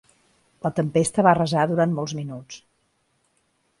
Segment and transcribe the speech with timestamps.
[0.67, 2.59] La tempesta va arrasar durant molts minuts.